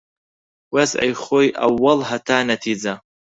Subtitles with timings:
[0.75, 2.95] وەزعی خۆی ئەووەڵ، هەتا نەتیجە